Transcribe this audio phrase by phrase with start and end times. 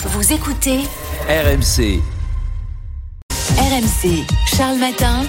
[0.00, 0.78] Vous écoutez
[1.28, 2.00] RMC.
[3.58, 5.24] RMC, Charles Matin,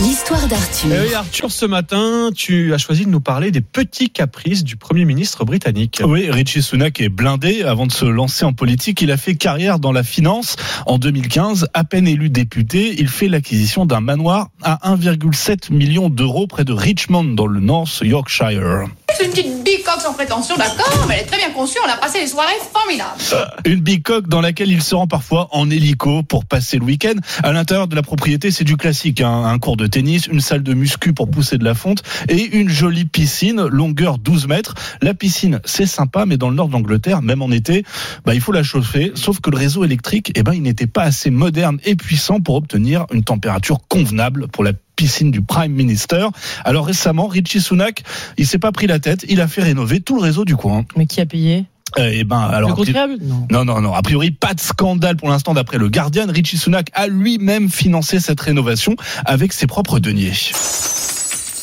[0.00, 0.90] l'histoire d'Arthur.
[0.90, 4.76] Eh oui, Arthur, ce matin, tu as choisi de nous parler des petits caprices du
[4.76, 6.00] Premier ministre britannique.
[6.02, 7.62] Oui, Richie Sunak est blindé.
[7.62, 10.56] Avant de se lancer en politique, il a fait carrière dans la finance.
[10.86, 16.46] En 2015, à peine élu député, il fait l'acquisition d'un manoir à 1,7 million d'euros
[16.46, 18.86] près de Richmond, dans le North Yorkshire.
[19.16, 21.96] C'est une petite bicoque sans prétention, d'accord, mais elle est très bien conçue, on a
[21.96, 23.18] passé des soirées formidables.
[23.64, 27.14] Une bicoque dans laquelle il se rend parfois en hélico pour passer le week-end.
[27.42, 29.20] À l'intérieur de la propriété, c'est du classique.
[29.22, 29.44] hein.
[29.46, 32.68] Un cours de tennis, une salle de muscu pour pousser de la fonte et une
[32.68, 34.74] jolie piscine, longueur 12 mètres.
[35.00, 37.84] La piscine, c'est sympa, mais dans le nord d'Angleterre, même en été,
[38.24, 39.12] bah, il faut la chauffer.
[39.14, 42.56] Sauf que le réseau électrique, eh ben, il n'était pas assez moderne et puissant pour
[42.56, 46.26] obtenir une température convenable pour la piscine du Prime Minister.
[46.64, 48.02] Alors récemment, Richie Sunak,
[48.38, 50.86] il s'est pas pris la tête, il a fait rénover tout le réseau du coin.
[50.96, 51.66] Mais qui a payé
[51.98, 53.46] Euh, eh ben, alors, Le priori- Non.
[53.50, 53.94] non, non, non.
[53.94, 56.26] A priori, pas de scandale pour l'instant d'après le Guardian.
[56.28, 60.32] Richie Sunak a lui-même financé cette rénovation avec ses propres deniers.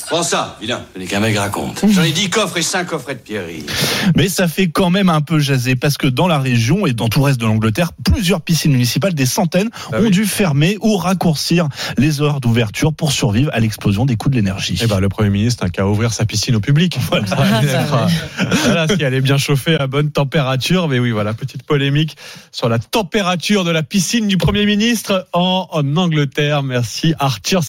[0.07, 0.81] Prends ça, vilain.
[0.93, 1.83] Ce n'est qu'un mec raconte.
[1.89, 3.65] J'en ai 10 coffres et 5 coffrets de pierreries.
[4.15, 7.09] Mais ça fait quand même un peu jaser parce que dans la région et dans
[7.09, 10.11] tout le reste de l'Angleterre, plusieurs piscines municipales, des centaines, Bah ont oui.
[10.11, 14.79] dû fermer ou raccourcir les heures d'ouverture pour survivre à l'explosion des coûts de l'énergie.
[14.83, 16.97] Eh ben, le Premier ministre n'a qu'à ouvrir sa piscine au public.
[17.09, 18.07] Voilà, Ah,
[18.65, 20.87] voilà, si elle est bien chauffée à bonne température.
[20.87, 22.17] Mais oui, voilà, petite polémique
[22.51, 26.63] sur la température de la piscine du Premier ministre en, en Angleterre.
[26.63, 27.61] Merci Arthur.